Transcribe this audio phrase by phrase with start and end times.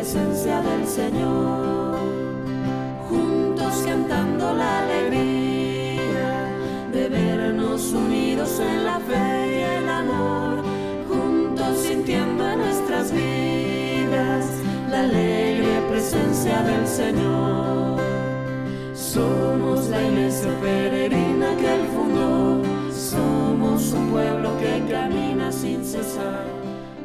[0.00, 1.98] Presencia del Señor,
[3.08, 6.48] juntos cantando la alegría
[6.90, 10.62] de vernos unidos en la fe y el amor,
[11.06, 14.46] juntos sintiendo en nuestras vidas
[14.90, 18.00] la alegre presencia del Señor.
[18.94, 22.59] Somos la iglesia peregrina que Él fundó,
[23.92, 26.44] un pueblo que camina sin cesar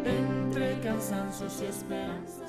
[0.06, 2.46] entre cansancios y esperanzas.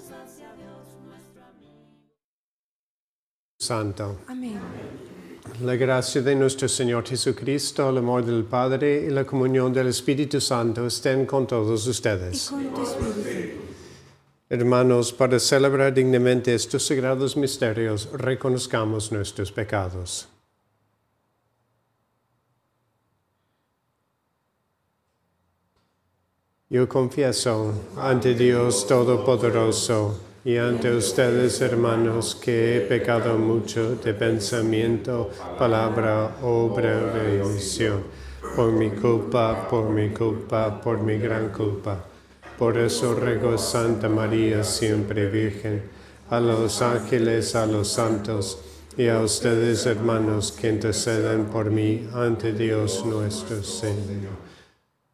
[3.58, 4.20] Santo.
[4.28, 4.60] Amén.
[5.62, 10.40] La gracia de nuestro Señor Jesucristo, el amor del Padre y la comunión del Espíritu
[10.40, 12.52] Santo estén con todos ustedes.
[14.48, 20.28] Hermanos, para celebrar dignamente estos sagrados misterios, reconozcamos nuestros pecados.
[26.68, 35.30] Yo confieso ante Dios Todopoderoso y ante ustedes, hermanos, que he pecado mucho de pensamiento,
[35.56, 38.02] palabra, obra omisión,
[38.56, 42.04] por mi culpa, por mi culpa, por mi gran culpa.
[42.58, 45.84] Por eso ruego Santa María, siempre Virgen,
[46.30, 48.58] a los ángeles, a los santos,
[48.98, 54.55] y a ustedes, hermanos, que interceden por mí ante Dios nuestro Señor.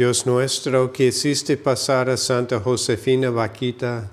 [0.00, 4.10] Dios nuestro, que hiciste pasar a Santa Josefina Vaquita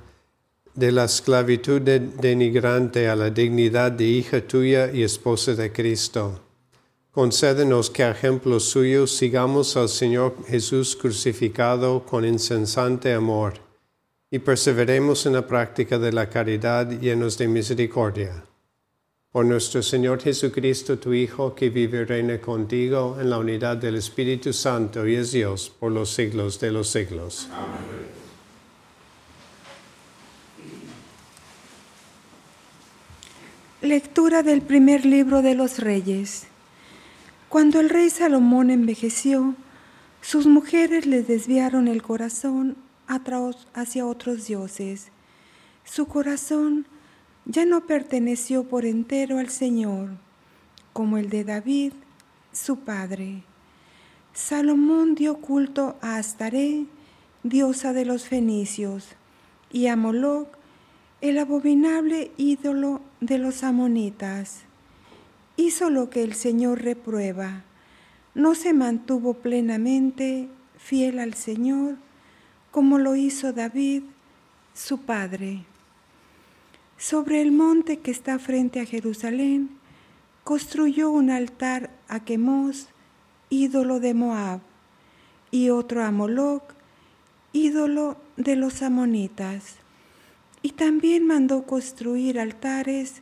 [0.76, 6.42] de la esclavitud denigrante a la dignidad de hija tuya y esposa de Cristo.
[7.14, 13.54] Concédenos que a ejemplo suyo sigamos al Señor Jesús crucificado con insensante amor
[14.30, 18.44] y perseveremos en la práctica de la caridad llenos de misericordia
[19.32, 23.96] por nuestro Señor Jesucristo, tu Hijo, que vive y reina contigo en la unidad del
[23.96, 27.48] Espíritu Santo y es Dios por los siglos de los siglos.
[27.52, 28.18] Amén.
[33.82, 36.48] Lectura del primer libro de los Reyes.
[37.48, 39.54] Cuando el rey Salomón envejeció,
[40.22, 42.76] sus mujeres le desviaron el corazón
[43.08, 45.10] hacia otros dioses.
[45.86, 46.88] Su corazón
[47.48, 50.10] ya no perteneció por entero al Señor,
[50.94, 51.94] como el de David,
[52.52, 53.44] su padre.
[54.34, 56.86] Salomón dio culto a Astaré,
[57.44, 59.08] diosa de los fenicios,
[59.72, 60.50] y a Moloch,
[61.22, 64.64] el abominable ídolo de los amonitas.
[65.56, 67.64] Hizo lo que el Señor reprueba.
[68.36, 71.96] No se mantuvo plenamente fiel al Señor
[72.72, 74.04] como lo hizo David,
[74.76, 75.64] su padre.
[76.98, 79.70] Sobre el monte que está frente a Jerusalén,
[80.44, 82.88] construyó un altar a Quemos,
[83.52, 84.62] ídolo de Moab,
[85.52, 86.64] y otro a Moloch,
[87.54, 89.76] ídolo de los amonitas.
[90.64, 93.22] Y también mandó construir altares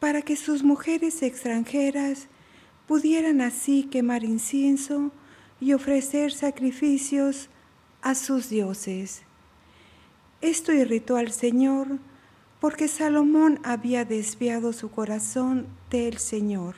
[0.00, 2.26] para que sus mujeres extranjeras
[2.88, 5.12] pudieran así quemar incienso
[5.60, 7.48] y ofrecer sacrificios
[8.02, 9.22] a sus dioses.
[10.40, 12.00] Esto irritó al Señor
[12.64, 16.76] porque Salomón había desviado su corazón del Señor,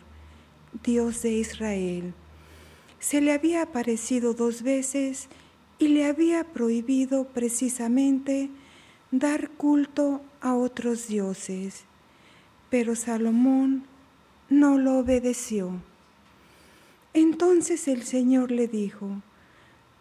[0.83, 2.13] Dios de Israel.
[2.99, 5.29] Se le había aparecido dos veces
[5.79, 8.51] y le había prohibido precisamente
[9.13, 11.85] dar culto a otros dioses.
[12.69, 13.85] Pero Salomón
[14.51, 15.71] no lo obedeció.
[17.15, 19.23] Entonces el Señor le dijo,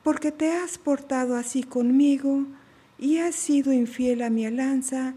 [0.02, 2.44] porque te has portado así conmigo
[2.98, 5.14] y has sido infiel a mi alianza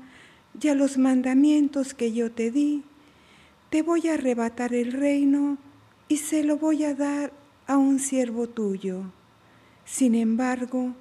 [0.61, 2.83] y a los mandamientos que yo te di,
[3.71, 5.59] te voy a arrebatar el reino
[6.09, 7.33] y se lo voy a dar
[7.67, 9.03] a un siervo tuyo.
[9.85, 10.95] Sin embargo,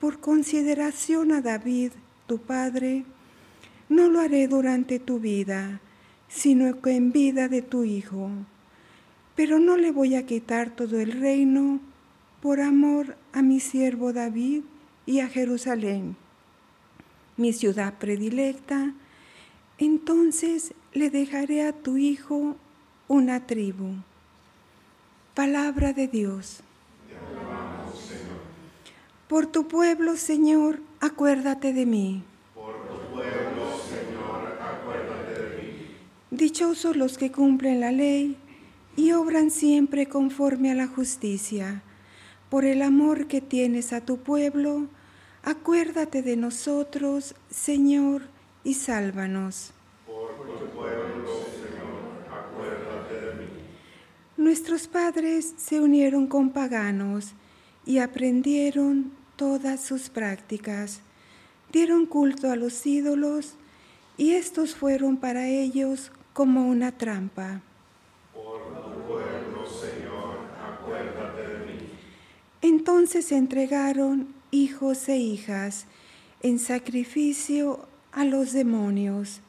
[0.00, 1.92] por consideración a David,
[2.26, 3.04] tu padre,
[3.88, 5.80] no lo haré durante tu vida,
[6.28, 8.30] sino en vida de tu hijo.
[9.34, 11.80] Pero no le voy a quitar todo el reino
[12.42, 14.62] por amor a mi siervo David
[15.06, 16.16] y a Jerusalén,
[17.38, 18.92] mi ciudad predilecta.
[19.78, 22.56] Entonces le dejaré a tu hijo
[23.06, 23.94] una tribu.
[25.34, 26.60] Palabra de Dios.
[29.28, 32.22] Por tu pueblo, Señor, acuérdate de mí.
[32.54, 35.86] Por tu pueblo, Señor, acuérdate de mí.
[36.30, 38.36] Dichosos los que cumplen la ley
[38.96, 41.82] y obran siempre conforme a la justicia.
[42.50, 44.88] Por el amor que tienes a tu pueblo,
[45.48, 48.20] acuérdate de nosotros, Señor,
[48.64, 49.72] y sálvanos.
[50.06, 53.48] Por tu pueblo, Señor, acuérdate de mí.
[54.36, 57.32] Nuestros padres se unieron con paganos
[57.86, 61.00] y aprendieron todas sus prácticas.
[61.72, 63.54] Dieron culto a los ídolos
[64.18, 67.62] y estos fueron para ellos como una trampa.
[68.34, 71.78] Por tu pueblo, Señor, acuérdate de mí.
[72.60, 75.86] Entonces se entregaron hijos e hijas
[76.42, 79.40] en sacrificio a los demonios,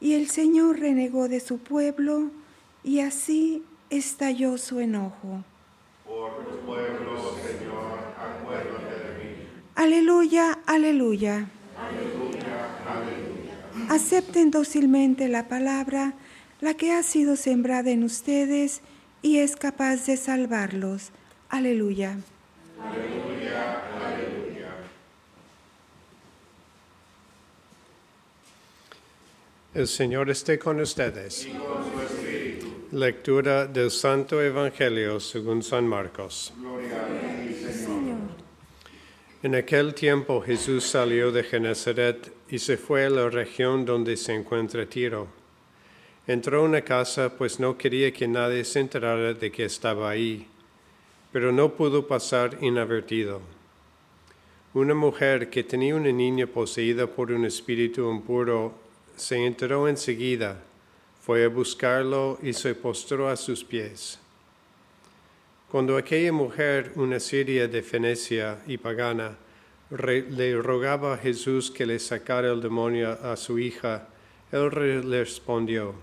[0.00, 2.30] y el Señor renegó de su pueblo,
[2.82, 5.44] y así estalló su enojo.
[6.04, 9.34] Por tu pueblo, Señor, acuérdate de mí.
[9.74, 11.48] Aleluya, aleluya.
[13.88, 16.14] Acepten dócilmente la palabra,
[16.60, 18.80] la que ha sido sembrada en ustedes
[19.20, 21.10] y es capaz de salvarlos.
[21.48, 22.16] Aleluya.
[29.74, 31.48] El Señor esté con ustedes.
[32.90, 36.52] Lectura del Santo Evangelio según San Marcos.
[39.42, 44.34] En aquel tiempo Jesús salió de Genezaret y se fue a la región donde se
[44.34, 45.28] encuentra Tiro.
[46.26, 50.48] Entró a una casa, pues no quería que nadie se enterara de que estaba ahí,
[51.32, 53.40] pero no pudo pasar inadvertido.
[54.74, 58.81] Una mujer que tenía una niña poseída por un espíritu impuro
[59.16, 60.62] se enteró enseguida,
[61.20, 64.18] fue a buscarlo y se postró a sus pies.
[65.70, 69.36] Cuando aquella mujer, una siria de Fenecia y pagana,
[69.90, 74.08] le rogaba a Jesús que le sacara el demonio a su hija,
[74.50, 74.70] él
[75.08, 75.94] le respondió,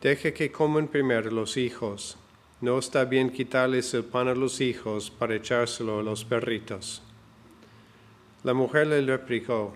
[0.00, 2.16] Deje que coman primero los hijos.
[2.60, 7.02] No está bien quitarles el pan a los hijos para echárselo a los perritos.
[8.42, 9.74] La mujer le replicó,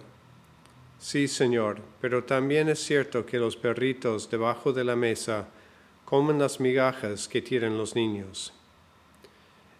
[1.01, 5.49] Sí, Señor, pero también es cierto que los perritos debajo de la mesa
[6.05, 8.53] comen las migajas que tiran los niños.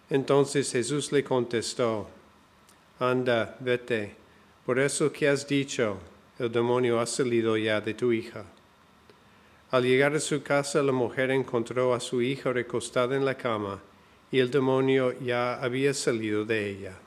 [0.09, 2.09] Entonces Jesús le contestó,
[2.99, 4.15] Anda, vete,
[4.65, 5.99] por eso que has dicho,
[6.39, 8.43] el demonio ha salido ya de tu hija.
[9.69, 13.79] Al llegar a su casa, la mujer encontró a su hija recostada en la cama,
[14.31, 16.97] y el demonio ya había salido de ella.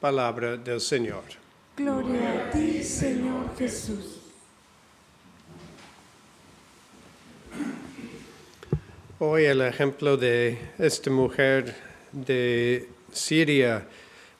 [0.00, 1.49] Palabra del Señor.
[1.76, 4.18] Gloria a ti, Señor Jesús.
[9.18, 11.74] Hoy el ejemplo de esta mujer
[12.12, 13.86] de Siria,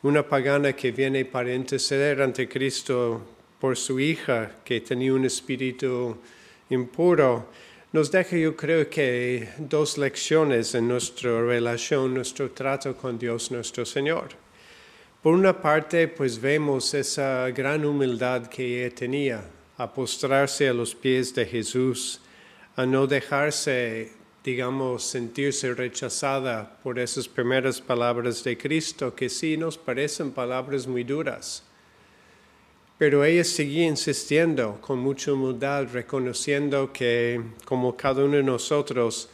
[0.02, 3.22] una pagana que viene para interceder ante Cristo
[3.58, 6.18] por su hija que tenía un espíritu
[6.70, 7.48] impuro,
[7.92, 13.84] nos deja yo creo que dos lecciones en nuestra relación, nuestro trato con Dios nuestro
[13.84, 14.39] Señor.
[15.22, 19.44] Por una parte, pues vemos esa gran humildad que ella tenía,
[19.76, 22.22] a postrarse a los pies de Jesús,
[22.74, 24.12] a no dejarse,
[24.42, 31.04] digamos, sentirse rechazada por esas primeras palabras de Cristo, que sí nos parecen palabras muy
[31.04, 31.64] duras.
[32.96, 39.28] Pero ella seguía insistiendo con mucha humildad, reconociendo que como cada uno de nosotros,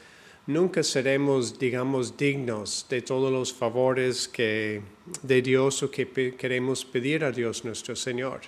[0.48, 4.82] nunca seremos, digamos, dignos de todos los favores que,
[5.22, 8.40] de Dios o que queremos pedir a Dios nuestro Señor.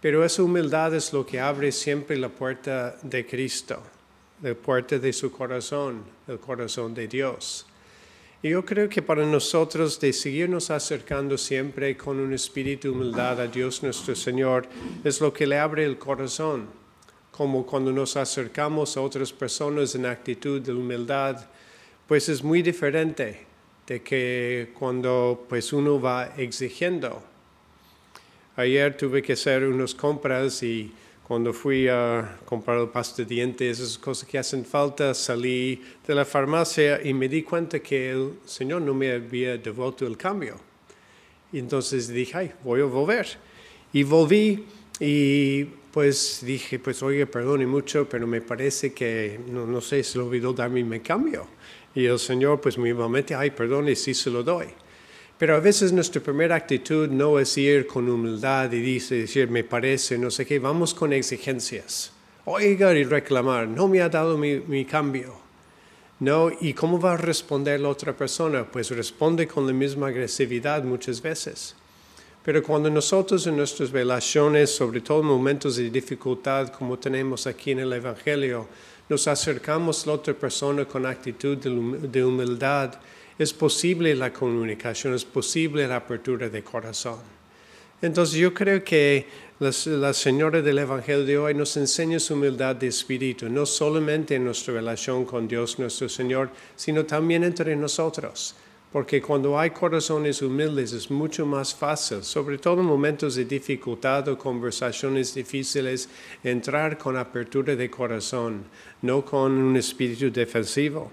[0.00, 3.82] Pero esa humildad es lo que abre siempre la puerta de Cristo,
[4.42, 7.66] la puerta de su corazón, el corazón de Dios.
[8.42, 13.40] Y yo creo que para nosotros de seguirnos acercando siempre con un espíritu de humildad
[13.40, 14.68] a Dios nuestro Señor
[15.02, 16.66] es lo que le abre el corazón,
[17.32, 21.46] como cuando nos acercamos a otras personas en actitud de humildad,
[22.06, 23.55] pues es muy diferente
[23.86, 27.22] de que cuando pues uno va exigiendo.
[28.56, 30.92] Ayer tuve que hacer unas compras y
[31.26, 36.24] cuando fui a comprar pasta de dientes, esas cosas que hacen falta, salí de la
[36.24, 40.56] farmacia y me di cuenta que el Señor no me había devuelto el cambio.
[41.52, 43.26] Y entonces dije, ay, voy a volver.
[43.92, 44.64] Y volví
[45.00, 50.18] y pues dije, pues oye, perdone mucho, pero me parece que, no, no sé, se
[50.18, 51.48] olvidó darme mi cambio.
[51.96, 54.66] Y el Señor pues me mete, ay, perdone, sí se lo doy.
[55.38, 59.64] Pero a veces nuestra primera actitud no es ir con humildad y dice, decir, me
[59.64, 62.12] parece, no sé qué, vamos con exigencias.
[62.44, 65.36] Oiga y reclamar, no me ha dado mi, mi cambio.
[66.20, 68.64] No, ¿y cómo va a responder la otra persona?
[68.70, 71.76] Pues responde con la misma agresividad muchas veces.
[72.44, 77.72] Pero cuando nosotros en nuestras relaciones, sobre todo en momentos de dificultad como tenemos aquí
[77.72, 78.68] en el Evangelio,
[79.08, 82.94] nos acercamos a la otra persona con actitud de hum- de humildad,
[83.38, 87.18] es posible la comunicación, es posible la apertura de corazón.
[88.02, 89.26] Entonces yo creo que
[89.58, 94.34] la, la señora del Evangelio de hoy nos enseña su humildad de espíritu, no solamente
[94.34, 98.54] en nuestra relación con Dios nuestro Señor, sino también entre nosotros.
[98.96, 104.26] Porque cuando hay corazones humildes es mucho más fácil, sobre todo en momentos de dificultad
[104.28, 106.08] o conversaciones difíciles,
[106.42, 108.64] entrar con apertura de corazón,
[109.02, 111.12] no con un espíritu defensivo.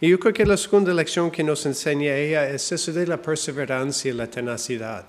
[0.00, 3.20] Y yo creo que la segunda lección que nos enseña ella es eso de la
[3.20, 5.04] perseverancia y la tenacidad.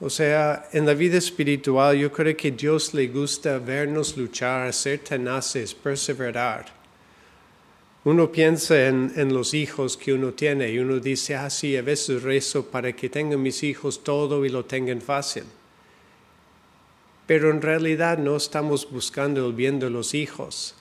[0.00, 4.98] O sea, en la vida espiritual yo creo que Dios le gusta vernos luchar, ser
[4.98, 6.75] tenaces, perseverar.
[8.06, 12.22] Uno piensa en, los hijos que uno tiene y uno dice, ah, sí, a veces
[12.22, 15.42] rezo para que tengan mis hijos todo y lo tengan fácil.
[17.26, 20.76] Pero en realidad no estamos buscando el bien de los hijos.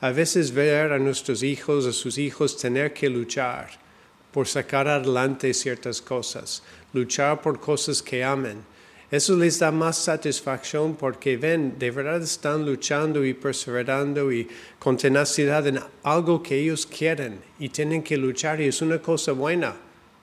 [0.00, 3.70] A veces ver a nuestros hijos, a sus hijos, tener que luchar
[4.32, 8.64] por sacar adelante ciertas cosas, luchar por cosas que amen.
[9.10, 14.96] Eso les da más satisfacción porque ven, de verdad están luchando y perseverando y con
[14.96, 19.76] tenacidad en algo que ellos quieren y tienen que luchar y es una cosa buena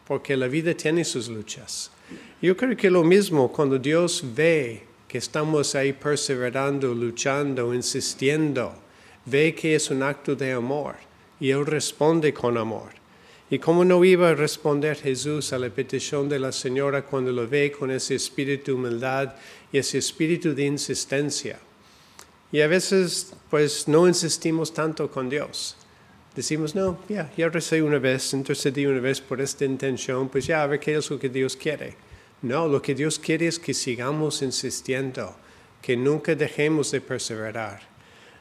[0.07, 1.91] porque la vida tiene sus luchas.
[2.41, 8.73] Yo creo que lo mismo cuando Dios ve que estamos ahí perseverando, luchando, insistiendo,
[9.25, 10.95] ve que es un acto de amor
[11.39, 13.00] y Él responde con amor.
[13.51, 17.49] ¿Y cómo no iba a responder Jesús a la petición de la señora cuando lo
[17.49, 19.35] ve con ese espíritu de humildad
[19.73, 21.59] y ese espíritu de insistencia?
[22.53, 25.75] Y a veces, pues, no insistimos tanto con Dios.
[26.33, 30.63] Decimos, no, ya, ya recé una vez, intercedí una vez por esta intención, pues ya,
[30.63, 31.95] a ver qué es lo que Dios quiere.
[32.43, 35.35] No, lo que Dios quiere es que sigamos insistiendo,
[35.81, 37.91] que nunca dejemos de perseverar.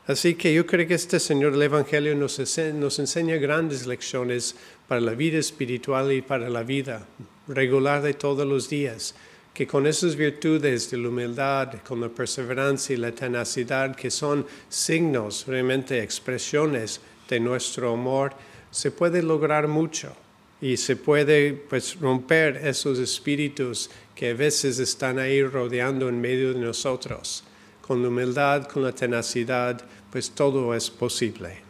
[0.07, 4.57] Así que yo creo que este Señor del Evangelio nos, ense- nos enseña grandes lecciones
[4.90, 7.06] para la vida espiritual y para la vida
[7.47, 9.14] regular de todos los días,
[9.54, 14.44] que con esas virtudes de la humildad, con la perseverancia y la tenacidad, que son
[14.68, 18.32] signos, realmente expresiones de nuestro amor,
[18.73, 20.12] se puede lograr mucho
[20.61, 26.52] y se puede pues romper esos espíritus que a veces están ahí rodeando en medio
[26.52, 27.44] de nosotros.
[27.80, 29.80] Con la humildad, con la tenacidad,
[30.11, 31.69] pues todo es posible.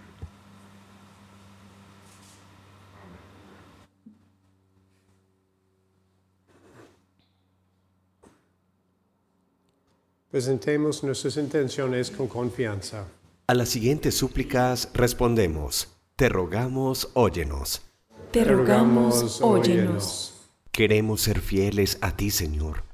[10.31, 13.05] Presentemos nuestras intenciones con confianza.
[13.49, 17.83] A las siguientes súplicas respondemos, te rogamos, óyenos.
[18.31, 20.35] Te rogamos, óyenos.
[20.71, 22.85] Queremos ser fieles a ti, Señor.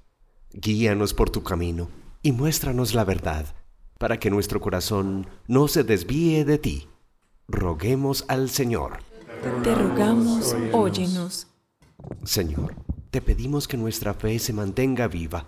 [0.55, 1.90] Guíanos por tu camino
[2.23, 3.55] y muéstranos la verdad,
[3.99, 6.88] para que nuestro corazón no se desvíe de ti.
[7.49, 9.00] Roguemos al Señor.
[9.62, 11.49] Te rogamos, óyenos.
[12.25, 12.75] Señor,
[13.11, 15.47] te pedimos que nuestra fe se mantenga viva.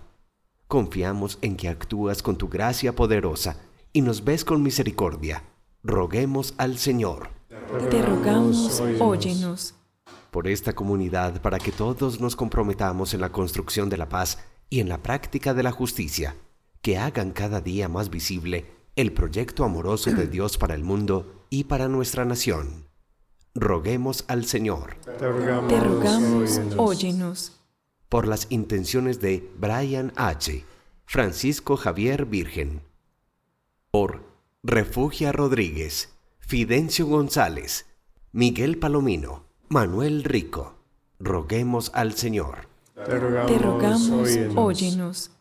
[0.69, 3.57] Confiamos en que actúas con tu gracia poderosa
[3.91, 5.41] y nos ves con misericordia.
[5.81, 7.29] Roguemos al Señor.
[7.89, 9.73] Te rogamos, óyenos.
[10.29, 14.37] por esta comunidad para que todos nos comprometamos en la construcción de la paz
[14.69, 16.35] y en la práctica de la justicia,
[16.83, 21.63] que hagan cada día más visible el proyecto amoroso de Dios para el mundo y
[21.63, 22.85] para nuestra nación.
[23.55, 26.75] Roguemos al Señor Te rogamos, Te rogamos, óyenos.
[26.77, 27.58] óyenos.
[28.09, 30.65] Por las intenciones de Brian H.,
[31.05, 32.81] Francisco Javier Virgen,
[33.91, 34.23] por
[34.63, 37.85] Refugia Rodríguez, Fidencio González,
[38.31, 40.75] Miguel Palomino, Manuel Rico.
[41.19, 44.53] Roguemos al Señor Te rogamos, Te rogamos, óyenos.
[44.57, 45.31] óyenos.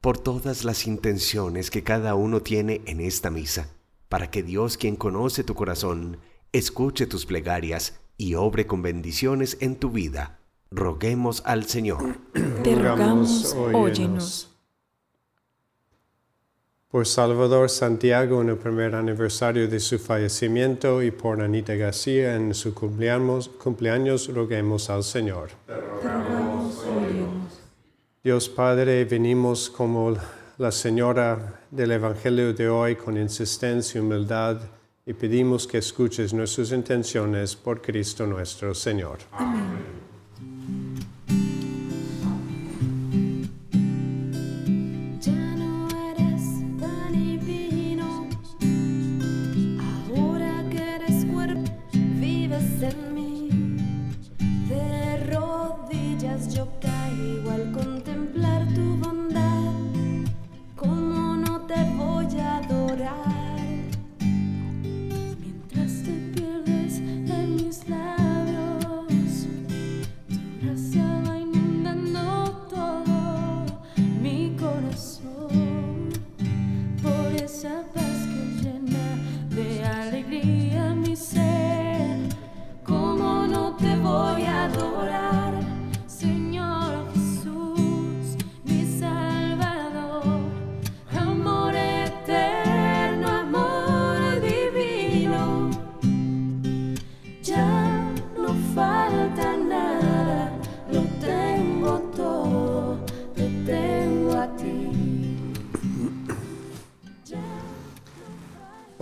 [0.00, 3.70] por todas las intenciones que cada uno tiene en esta misa,
[4.08, 6.18] para que Dios, quien conoce tu corazón,
[6.52, 10.38] escuche tus plegarias y obre con bendiciones en tu vida.
[10.70, 12.18] Roguemos al Señor.
[12.32, 13.74] Te Rogamos, rogamos, óyenos.
[13.74, 14.48] óyenos.
[16.90, 22.54] Por Salvador Santiago en el primer aniversario de su fallecimiento y por Anita García en
[22.54, 25.50] su cumpleaños, cumpleaños roguemos al Señor.
[28.24, 30.16] Dios Padre, venimos como
[30.58, 34.58] la señora del Evangelio de hoy con insistencia y humildad
[35.06, 39.18] y pedimos que escuches nuestras intenciones por Cristo nuestro Señor.
[39.30, 40.07] Ya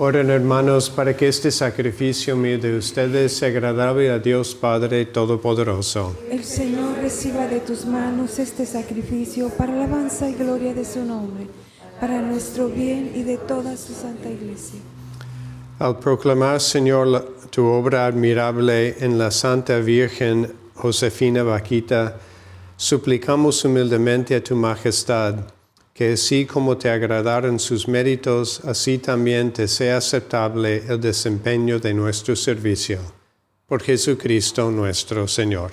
[0.07, 6.17] Oren hermanos para que este sacrificio mío de ustedes sea agradable a Dios Padre Todopoderoso.
[6.31, 11.49] El Señor reciba de tus manos este sacrificio para alabanza y gloria de su nombre,
[11.99, 14.79] para nuestro bien y de toda su santa iglesia.
[15.81, 22.21] Al proclamar, Señor, tu obra admirable en la Santa Virgen Josefina Vaquita,
[22.77, 25.56] suplicamos humildemente a tu Majestad
[25.97, 31.95] que así como te agradaron sus méritos, así también te sea aceptable el desempeño de
[31.95, 32.99] nuestro servicio.
[33.67, 35.71] Por Jesucristo nuestro Señor.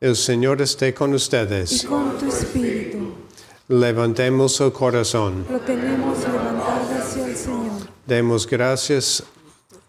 [0.00, 1.84] El Señor esté con Y ustedes.
[1.84, 3.12] con tu espíritu
[3.68, 5.46] Levantemos el corazón.
[5.48, 7.88] lo tenemos levantado hacia el Señor.
[8.06, 9.22] Demos gracias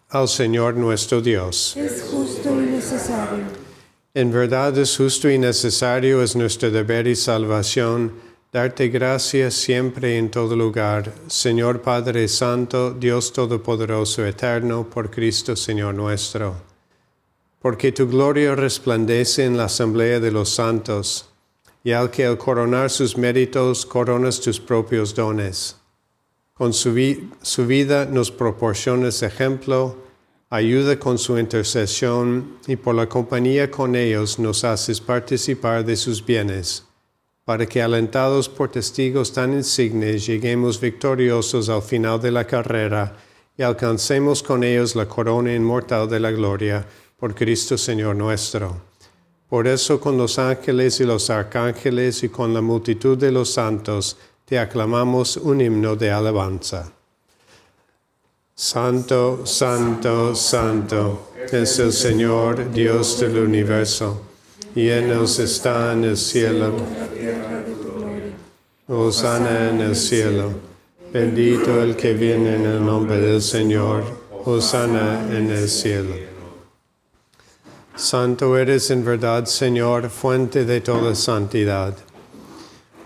[0.09, 1.75] al Señor nuestro Dios.
[1.75, 2.20] Es y.
[4.13, 8.11] En verdad es justo y necesario, es nuestro deber y salvación,
[8.51, 15.55] darte gracias siempre y en todo lugar, Señor Padre Santo, Dios Todopoderoso, Eterno, por Cristo
[15.55, 16.55] Señor nuestro.
[17.61, 21.29] Porque tu gloria resplandece en la asamblea de los santos,
[21.81, 25.77] y al que al coronar sus méritos coronas tus propios dones.
[26.53, 26.93] Con su,
[27.41, 30.10] su vida nos proporcionas ejemplo,
[30.51, 36.23] ayuda con su intercesión y por la compañía con ellos nos haces participar de sus
[36.25, 36.83] bienes,
[37.45, 43.15] para que alentados por testigos tan insignes lleguemos victoriosos al final de la carrera
[43.57, 46.85] y alcancemos con ellos la corona inmortal de la gloria
[47.17, 48.75] por Cristo Señor nuestro.
[49.47, 54.17] Por eso con los ángeles y los arcángeles y con la multitud de los santos
[54.43, 56.91] te aclamamos un himno de alabanza.
[58.63, 64.21] Santo, santo, santo es el Señor Dios del universo,
[64.75, 66.71] y en nos está en el cielo.
[68.87, 70.53] Hosanna en el cielo.
[71.11, 74.03] Bendito el que viene en el nombre del Señor.
[74.45, 76.13] Hosanna en el cielo.
[77.95, 81.97] Santo eres en verdad, Señor, fuente de toda santidad.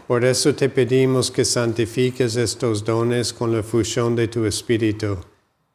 [0.06, 5.18] Por eso te pedimos que santifiques estos dones con la fusión de tu Espíritu,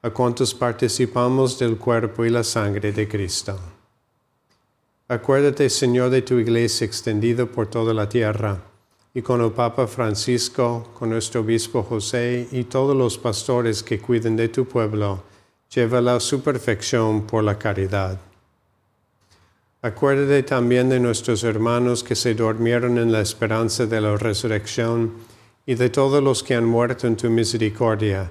[0.00, 3.58] a cuantos participamos del cuerpo y la sangre de Cristo.
[5.08, 8.62] Acuérdate, Señor, de tu iglesia extendida por toda la tierra,
[9.12, 14.36] y con el Papa Francisco, con nuestro obispo José y todos los pastores que cuiden
[14.36, 15.24] de tu pueblo,
[15.74, 18.20] llévala a su perfección por la caridad.
[19.82, 25.14] Acuérdate también de nuestros hermanos que se durmieron en la esperanza de la resurrección
[25.66, 28.30] y de todos los que han muerto en tu misericordia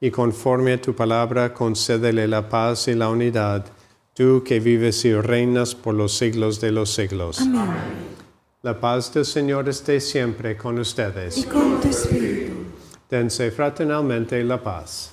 [0.00, 3.66] y conforme a tu palabra concédele la paz y la unidad,
[4.14, 7.40] tú que vives y reinas por los siglos de los siglos.
[7.40, 8.10] Amén.
[8.62, 11.38] La paz del Señor esté siempre con ustedes.
[11.38, 12.52] Y con tu espíritu.
[13.08, 15.12] Dense fraternalmente la paz.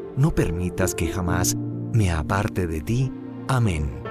[0.17, 1.55] no permitas que jamás
[1.93, 3.11] me aparte de ti.
[3.47, 4.01] Amén.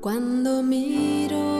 [0.00, 1.59] Cuando miro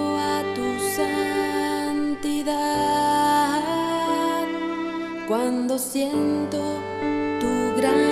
[5.81, 6.61] siento
[7.41, 8.10] tu gran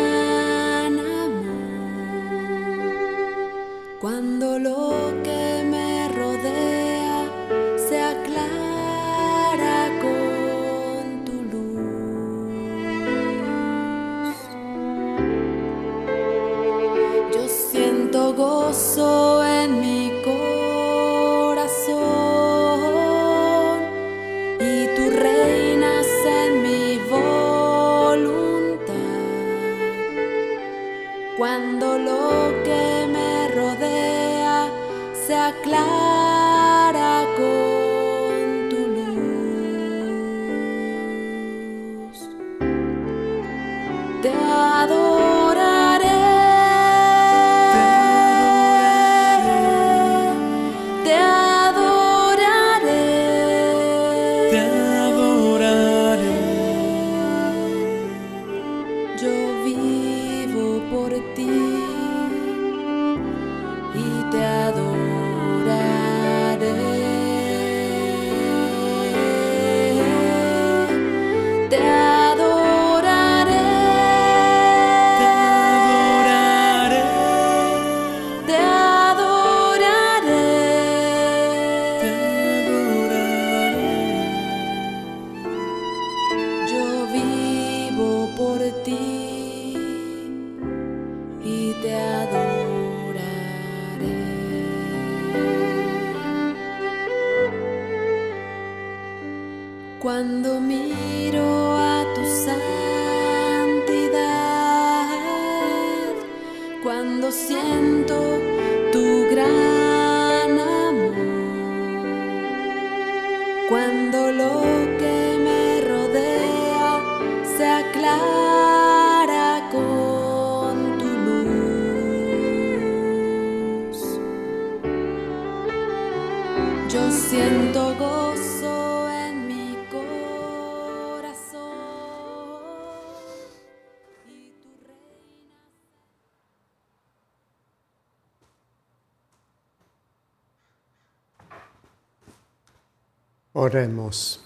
[143.73, 144.41] Oremos.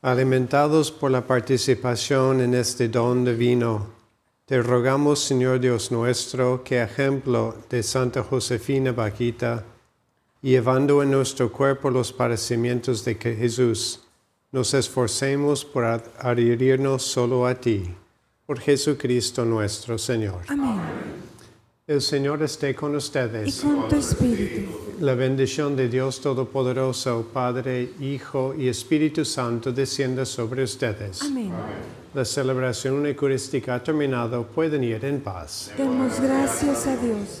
[0.00, 3.88] Alimentados por la participación en este don divino,
[4.46, 9.64] te rogamos, Señor Dios nuestro, que ejemplo de Santa Josefina Vaquita,
[10.40, 14.00] llevando en nuestro cuerpo los padecimientos de Jesús,
[14.52, 17.94] nos esforcemos por ad- adherirnos solo a ti,
[18.46, 20.40] por Jesucristo nuestro Señor.
[20.48, 20.80] Amén.
[21.86, 23.60] El Señor esté con Y ustedes.
[23.60, 24.70] con tu espíritu.
[25.00, 31.22] La bendición de Dios Todopoderoso, Padre, Hijo y Espíritu Santo descienda sobre ustedes.
[31.22, 31.50] Amén.
[32.12, 34.44] La celebración eucarística ha terminado.
[34.44, 35.72] Pueden ir en paz.
[35.78, 37.40] Demos gracias a Dios.